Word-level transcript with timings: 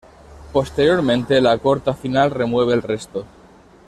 Posteriormente, 0.51 1.39
la 1.41 1.59
corta 1.59 1.93
final 1.93 2.31
remueve 2.31 2.73
el 2.73 2.81
resto. 2.81 3.23